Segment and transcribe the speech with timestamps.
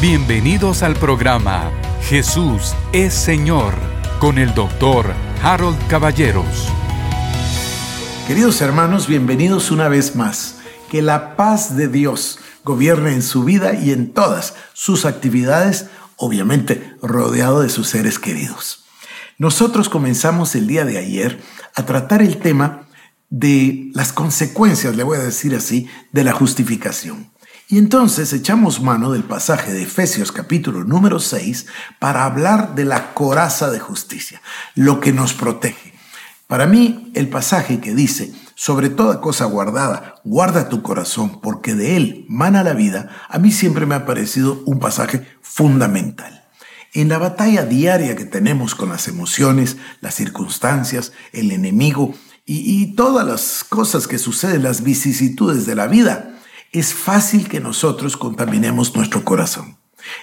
[0.00, 1.70] Bienvenidos al programa
[2.04, 3.74] Jesús es Señor
[4.18, 6.68] con el doctor Harold Caballeros.
[8.26, 10.56] Queridos hermanos, bienvenidos una vez más.
[10.90, 16.94] Que la paz de Dios gobierne en su vida y en todas sus actividades, obviamente
[17.02, 18.86] rodeado de sus seres queridos.
[19.36, 21.42] Nosotros comenzamos el día de ayer
[21.74, 22.86] a tratar el tema
[23.28, 27.30] de las consecuencias, le voy a decir así, de la justificación.
[27.70, 31.66] Y entonces echamos mano del pasaje de Efesios capítulo número 6
[32.00, 34.42] para hablar de la coraza de justicia,
[34.74, 35.94] lo que nos protege.
[36.48, 41.96] Para mí, el pasaje que dice, sobre toda cosa guardada, guarda tu corazón, porque de
[41.96, 46.42] él mana la vida, a mí siempre me ha parecido un pasaje fundamental.
[46.92, 52.96] En la batalla diaria que tenemos con las emociones, las circunstancias, el enemigo y, y
[52.96, 56.34] todas las cosas que suceden, las vicisitudes de la vida,
[56.72, 59.76] es fácil que nosotros contaminemos nuestro corazón.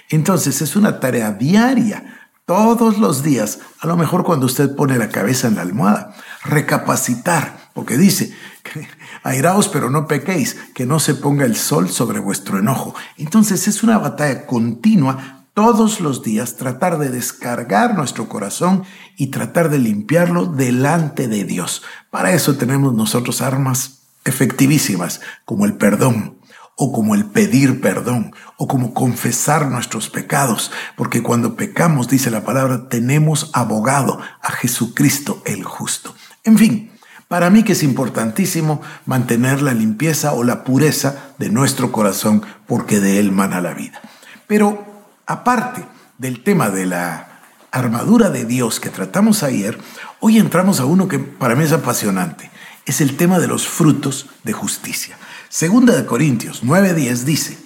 [0.08, 5.10] Entonces es una tarea diaria, todos los días, a lo mejor cuando usted pone la
[5.10, 8.32] cabeza en la almohada, recapacitar, porque dice,
[9.22, 12.94] airaos pero no pequéis, que no se ponga el sol sobre vuestro enojo.
[13.18, 18.84] Entonces es una batalla continua todos los días tratar de descargar nuestro corazón
[19.16, 21.82] y tratar de limpiarlo delante de Dios.
[22.10, 26.37] Para eso tenemos nosotros armas efectivísimas como el perdón,
[26.80, 32.44] o como el pedir perdón, o como confesar nuestros pecados, porque cuando pecamos, dice la
[32.44, 36.14] palabra, tenemos abogado a Jesucristo el justo.
[36.44, 36.92] En fin,
[37.26, 43.00] para mí que es importantísimo mantener la limpieza o la pureza de nuestro corazón, porque
[43.00, 44.00] de él mana la vida.
[44.46, 44.86] Pero
[45.26, 45.84] aparte
[46.16, 47.40] del tema de la
[47.72, 49.78] armadura de Dios que tratamos ayer,
[50.20, 52.52] hoy entramos a uno que para mí es apasionante.
[52.86, 55.18] Es el tema de los frutos de justicia.
[55.48, 57.58] Segunda de Corintios 9:10 dice,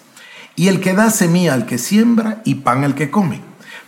[0.55, 3.41] y el que da semilla al que siembra y pan al que come,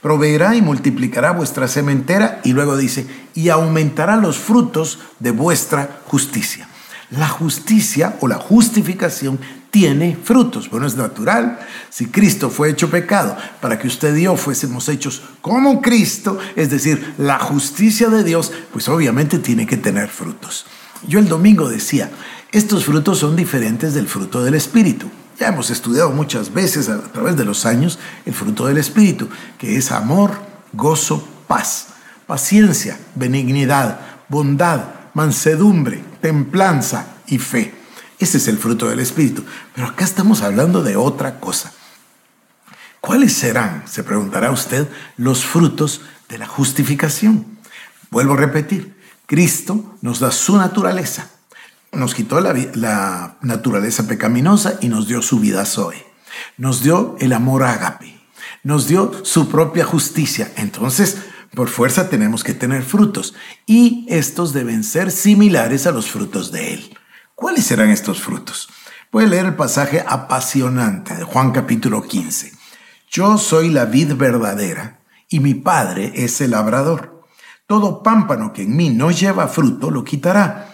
[0.02, 6.68] proveerá y multiplicará vuestra sementera y luego dice, y aumentará los frutos de vuestra justicia.
[7.10, 9.38] La justicia o la justificación
[9.70, 10.70] tiene frutos.
[10.70, 11.60] Bueno, es natural.
[11.90, 16.70] Si Cristo fue hecho pecado para que usted y yo fuésemos hechos como Cristo, es
[16.70, 20.66] decir, la justicia de Dios, pues obviamente tiene que tener frutos.
[21.06, 22.10] Yo el domingo decía,
[22.54, 25.10] estos frutos son diferentes del fruto del Espíritu.
[25.40, 29.28] Ya hemos estudiado muchas veces a través de los años el fruto del Espíritu,
[29.58, 30.30] que es amor,
[30.72, 31.88] gozo, paz,
[32.28, 33.98] paciencia, benignidad,
[34.28, 37.74] bondad, mansedumbre, templanza y fe.
[38.20, 39.44] Ese es el fruto del Espíritu.
[39.74, 41.72] Pero acá estamos hablando de otra cosa.
[43.00, 47.58] ¿Cuáles serán, se preguntará usted, los frutos de la justificación?
[48.12, 51.30] Vuelvo a repetir, Cristo nos da su naturaleza,
[51.96, 56.04] nos quitó la, naturaleza pecaminosa y nos dio su vida Zoe.
[56.56, 58.18] Nos dio el amor ágape.
[58.62, 60.52] Nos dio su propia justicia.
[60.56, 61.18] Entonces,
[61.54, 63.34] por fuerza tenemos que tener frutos
[63.66, 66.98] y estos deben ser similares a los frutos de Él.
[67.34, 68.68] ¿Cuáles serán estos frutos?
[69.12, 72.52] A leer el pasaje apasionante de Juan capítulo 15.
[73.08, 77.22] Yo soy la vid verdadera y mi Padre es el labrador.
[77.66, 80.73] Todo pámpano que en mí no lleva fruto lo quitará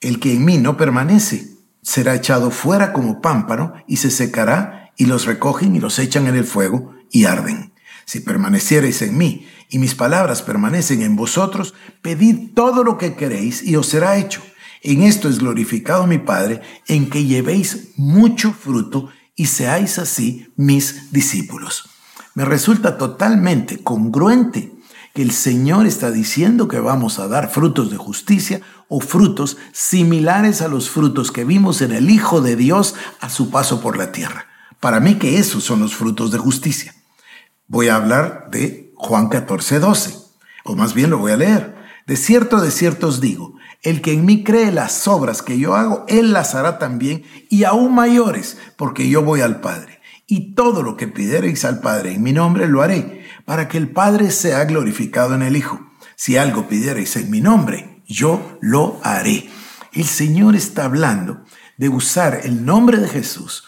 [0.00, 1.48] El que en mí no permanece
[1.82, 6.34] será echado fuera como pámpano y se secará y los recogen y los echan en
[6.34, 7.72] el fuego y arden.
[8.04, 13.62] Si permaneciereis en mí y mis palabras permanecen en vosotros, pedid todo lo que queréis
[13.62, 14.42] y os será hecho.
[14.82, 21.12] En esto es glorificado mi Padre, en que llevéis mucho fruto y seáis así mis
[21.12, 21.88] discípulos.
[22.34, 24.72] Me resulta totalmente congruente
[25.16, 30.60] que el Señor está diciendo que vamos a dar frutos de justicia o frutos similares
[30.60, 34.12] a los frutos que vimos en el Hijo de Dios a su paso por la
[34.12, 34.44] tierra.
[34.78, 36.94] Para mí que esos son los frutos de justicia.
[37.66, 40.18] Voy a hablar de Juan 14, 12,
[40.64, 41.74] o más bien lo voy a leer.
[42.06, 45.76] De cierto, de cierto os digo, el que en mí cree las obras que yo
[45.76, 49.98] hago, él las hará también y aún mayores, porque yo voy al Padre.
[50.26, 53.15] Y todo lo que pidiereis al Padre en mi nombre lo haré
[53.46, 55.80] para que el Padre sea glorificado en el Hijo.
[56.16, 59.48] Si algo pidierais en mi nombre, yo lo haré.
[59.92, 61.42] El Señor está hablando
[61.78, 63.64] de usar el nombre de Jesús,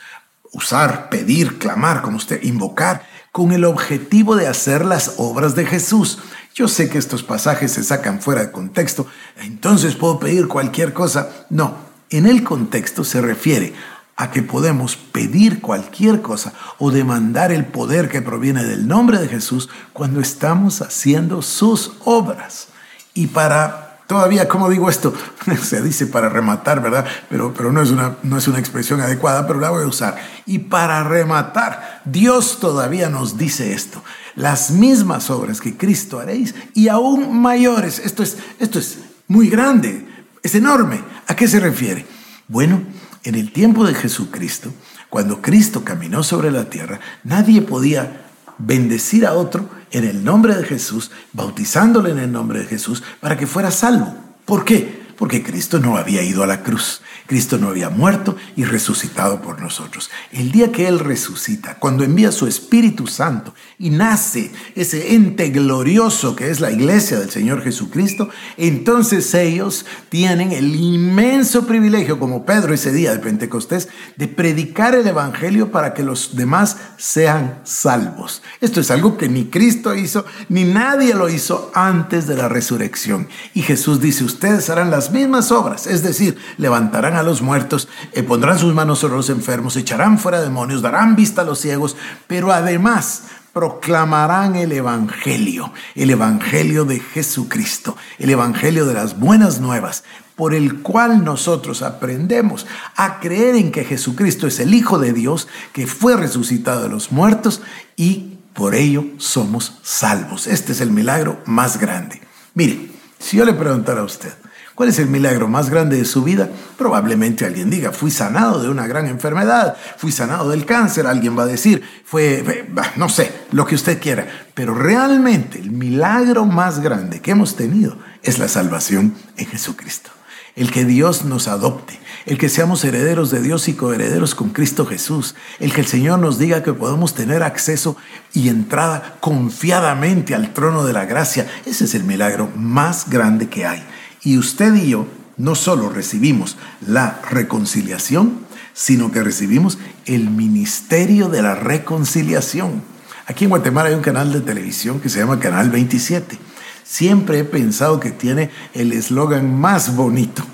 [0.52, 6.18] usar, pedir, clamar, como usted, invocar, con el objetivo de hacer las obras de Jesús.
[6.54, 11.46] Yo sé que estos pasajes se sacan fuera de contexto, entonces puedo pedir cualquier cosa.
[11.50, 11.76] No,
[12.10, 13.74] en el contexto se refiere
[14.18, 19.28] a que podemos pedir cualquier cosa o demandar el poder que proviene del nombre de
[19.28, 22.68] Jesús cuando estamos haciendo sus obras.
[23.14, 25.12] Y para Todavía, ¿cómo digo esto?
[25.62, 27.04] Se dice para rematar, ¿verdad?
[27.28, 30.16] Pero, pero no, es una, no es una expresión adecuada, pero la voy a usar.
[30.46, 34.02] Y para rematar, Dios todavía nos dice esto.
[34.34, 37.98] Las mismas obras que Cristo haréis y aún mayores.
[37.98, 40.08] Esto es, esto es muy grande,
[40.42, 41.02] es enorme.
[41.26, 42.06] ¿A qué se refiere?
[42.48, 42.80] Bueno,
[43.24, 44.72] en el tiempo de Jesucristo,
[45.10, 48.26] cuando Cristo caminó sobre la tierra, nadie podía
[48.58, 53.36] bendecir a otro en el nombre de Jesús, bautizándole en el nombre de Jesús, para
[53.36, 54.14] que fuera salvo.
[54.44, 55.07] ¿Por qué?
[55.18, 57.02] Porque Cristo no había ido a la cruz.
[57.26, 60.10] Cristo no había muerto y resucitado por nosotros.
[60.32, 66.34] El día que Él resucita, cuando envía su Espíritu Santo y nace ese ente glorioso
[66.34, 72.72] que es la iglesia del Señor Jesucristo, entonces ellos tienen el inmenso privilegio, como Pedro
[72.72, 78.42] ese día de Pentecostés, de predicar el Evangelio para que los demás sean salvos.
[78.60, 83.28] Esto es algo que ni Cristo hizo, ni nadie lo hizo antes de la resurrección.
[83.52, 88.58] Y Jesús dice, ustedes harán mismas obras, es decir, levantarán a los muertos, eh, pondrán
[88.58, 91.96] sus manos sobre los enfermos, echarán fuera demonios, darán vista a los ciegos,
[92.26, 100.04] pero además proclamarán el Evangelio, el Evangelio de Jesucristo, el Evangelio de las buenas nuevas,
[100.36, 105.48] por el cual nosotros aprendemos a creer en que Jesucristo es el Hijo de Dios,
[105.72, 107.60] que fue resucitado de los muertos
[107.96, 110.46] y por ello somos salvos.
[110.46, 112.20] Este es el milagro más grande.
[112.54, 114.32] Mire, si yo le preguntara a usted,
[114.78, 116.48] ¿Cuál es el milagro más grande de su vida?
[116.76, 121.42] Probablemente alguien diga, fui sanado de una gran enfermedad, fui sanado del cáncer, alguien va
[121.42, 124.28] a decir, fue, no sé, lo que usted quiera.
[124.54, 130.10] Pero realmente el milagro más grande que hemos tenido es la salvación en Jesucristo.
[130.54, 134.86] El que Dios nos adopte, el que seamos herederos de Dios y coherederos con Cristo
[134.86, 137.96] Jesús, el que el Señor nos diga que podemos tener acceso
[138.32, 143.66] y entrada confiadamente al trono de la gracia, ese es el milagro más grande que
[143.66, 143.84] hay.
[144.22, 145.06] Y usted y yo
[145.36, 146.56] no solo recibimos
[146.86, 148.40] la reconciliación,
[148.74, 152.82] sino que recibimos el ministerio de la reconciliación.
[153.26, 156.38] Aquí en Guatemala hay un canal de televisión que se llama Canal 27.
[156.84, 160.44] Siempre he pensado que tiene el eslogan más bonito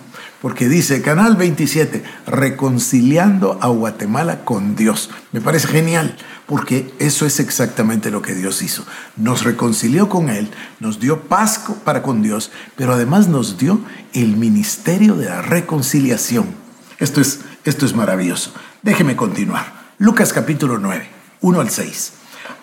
[0.45, 5.09] porque dice Canal 27, reconciliando a Guatemala con Dios.
[5.33, 8.85] Me parece genial, porque eso es exactamente lo que Dios hizo.
[9.17, 10.51] Nos reconcilió con Él,
[10.81, 13.81] nos dio paz para con Dios, pero además nos dio
[14.13, 16.49] el ministerio de la reconciliación.
[16.99, 18.53] Esto es, esto es maravilloso.
[18.83, 19.95] Déjeme continuar.
[19.97, 21.09] Lucas capítulo 9,
[21.41, 22.13] 1 al 6.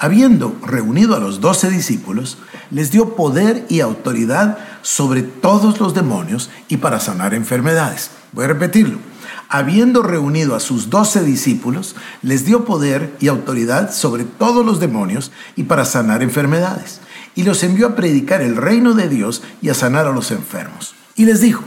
[0.04, 2.40] Habiendo reunido a los doce discípulos,
[2.72, 8.10] les dio poder y autoridad sobre todos los demonios y para sanar enfermedades.
[8.32, 8.98] Voy a repetirlo.
[9.48, 15.32] Habiendo reunido a sus doce discípulos, les dio poder y autoridad sobre todos los demonios
[15.56, 17.00] y para sanar enfermedades.
[17.36, 20.96] Y los envió a predicar el reino de Dios y a sanar a los enfermos.
[21.16, 21.64] Y les dijo,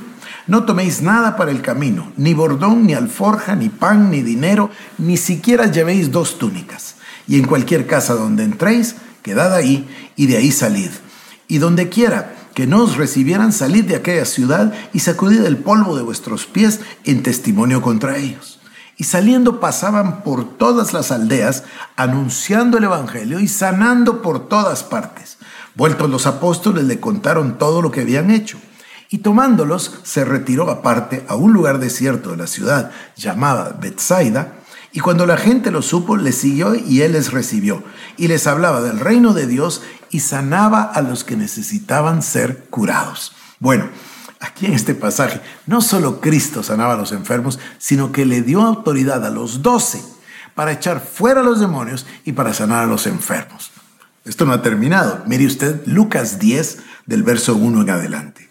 [0.48, 5.18] no toméis nada para el camino, ni bordón, ni alforja, ni pan, ni dinero, ni
[5.18, 6.96] siquiera llevéis dos túnicas
[7.26, 10.90] y en cualquier casa donde entréis, quedad ahí y de ahí salid.
[11.48, 15.96] Y donde quiera que no os recibieran, salid de aquella ciudad y sacudid el polvo
[15.96, 18.60] de vuestros pies en testimonio contra ellos.
[18.96, 21.64] Y saliendo pasaban por todas las aldeas,
[21.96, 25.38] anunciando el Evangelio y sanando por todas partes.
[25.74, 28.58] Vueltos los apóstoles le contaron todo lo que habían hecho.
[29.10, 34.54] Y tomándolos, se retiró aparte a un lugar desierto de la ciudad, llamada Bethsaida,
[34.96, 37.82] y cuando la gente lo supo, les siguió y él les recibió.
[38.16, 43.32] Y les hablaba del reino de Dios y sanaba a los que necesitaban ser curados.
[43.58, 43.88] Bueno,
[44.38, 48.62] aquí en este pasaje, no solo Cristo sanaba a los enfermos, sino que le dio
[48.62, 50.00] autoridad a los doce
[50.54, 53.72] para echar fuera a los demonios y para sanar a los enfermos.
[54.24, 55.24] Esto no ha terminado.
[55.26, 58.48] Mire usted Lucas 10 del verso 1 en adelante.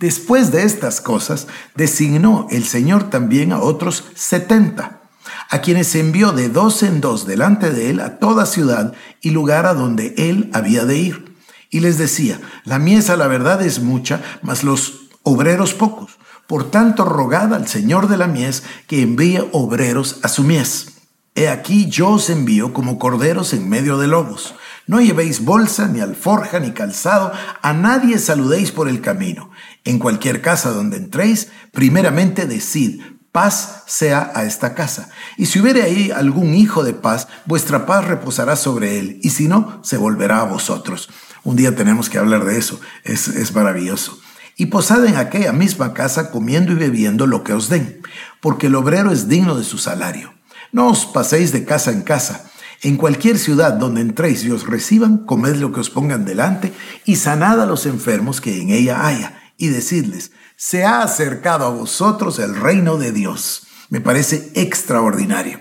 [0.00, 1.46] Después de estas cosas,
[1.76, 5.02] designó el Señor también a otros setenta
[5.50, 9.66] a quienes envió de dos en dos delante de él a toda ciudad y lugar
[9.66, 11.36] a donde él había de ir.
[11.70, 16.18] Y les decía, la mies a la verdad es mucha, mas los obreros pocos.
[16.46, 20.94] Por tanto, rogad al Señor de la mies que envíe obreros a su mies.
[21.34, 24.54] He aquí yo os envío como corderos en medio de lobos.
[24.86, 29.50] No llevéis bolsa, ni alforja, ni calzado, a nadie saludéis por el camino.
[29.84, 33.00] En cualquier casa donde entréis, primeramente decid,
[33.34, 35.08] paz sea a esta casa.
[35.36, 39.48] Y si hubiere ahí algún hijo de paz, vuestra paz reposará sobre él, y si
[39.48, 41.10] no, se volverá a vosotros.
[41.42, 44.20] Un día tenemos que hablar de eso, es, es maravilloso.
[44.56, 48.02] Y posad en aquella misma casa comiendo y bebiendo lo que os den,
[48.40, 50.32] porque el obrero es digno de su salario.
[50.70, 52.44] No os paséis de casa en casa.
[52.82, 56.72] En cualquier ciudad donde entréis y os reciban, comed lo que os pongan delante
[57.04, 61.70] y sanad a los enfermos que en ella haya, y decidles, se ha acercado a
[61.70, 63.66] vosotros el reino de Dios.
[63.90, 65.58] Me parece extraordinario.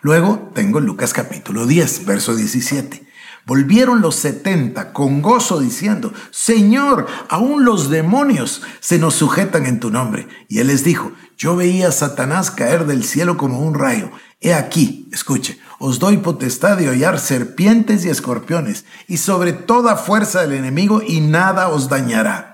[0.00, 3.06] Luego tengo Lucas capítulo 10, verso 17.
[3.46, 9.90] Volvieron los setenta con gozo diciendo, Señor, aún los demonios se nos sujetan en tu
[9.90, 10.28] nombre.
[10.48, 14.10] Y él les dijo, yo veía a Satanás caer del cielo como un rayo.
[14.40, 20.42] He aquí, escuche, os doy potestad de hollar serpientes y escorpiones, y sobre toda fuerza
[20.42, 22.49] del enemigo, y nada os dañará.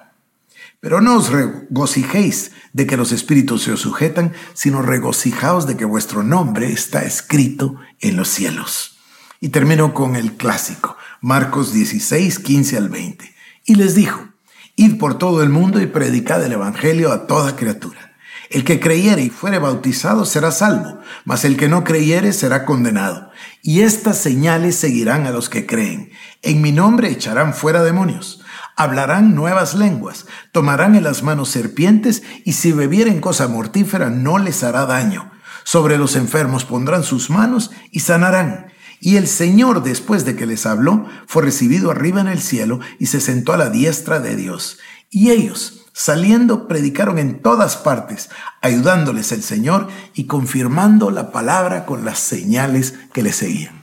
[0.87, 5.85] Pero no os regocijéis de que los espíritus se os sujetan, sino regocijaos de que
[5.85, 8.97] vuestro nombre está escrito en los cielos.
[9.40, 13.35] Y termino con el clásico, Marcos 16, 15 al 20.
[13.64, 14.28] Y les dijo,
[14.76, 18.14] Id por todo el mundo y predicad el Evangelio a toda criatura.
[18.49, 23.33] El que creyere y fuere bautizado será salvo, mas el que no creyere será condenado.
[23.61, 26.12] Y estas señales seguirán a los que creen.
[26.43, 28.45] En mi nombre echarán fuera demonios
[28.76, 34.62] hablarán nuevas lenguas, tomarán en las manos serpientes y si bebieren cosa mortífera no les
[34.62, 35.33] hará daño.
[35.64, 38.66] Sobre los enfermos pondrán sus manos y sanarán.
[39.00, 43.06] Y el Señor, después de que les habló, fue recibido arriba en el cielo y
[43.06, 44.78] se sentó a la diestra de Dios.
[45.11, 48.30] Y ellos, saliendo, predicaron en todas partes,
[48.62, 53.75] ayudándoles el Señor y confirmando la palabra con las señales que le seguían.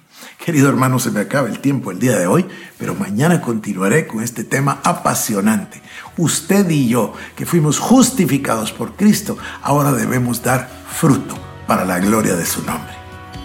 [0.43, 2.45] Querido hermano, se me acaba el tiempo el día de hoy,
[2.77, 5.81] pero mañana continuaré con este tema apasionante.
[6.17, 11.35] Usted y yo, que fuimos justificados por Cristo, ahora debemos dar fruto
[11.65, 12.91] para la gloria de su nombre.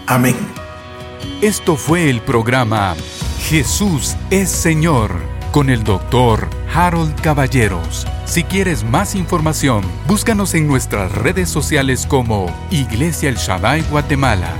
[0.07, 0.35] Amén.
[1.41, 2.95] Esto fue el programa
[3.43, 5.21] Jesús es Señor
[5.53, 8.07] con el doctor Harold Caballeros.
[8.25, 14.53] Si quieres más información, búscanos en nuestras redes sociales como Iglesia El Shaddai Guatemala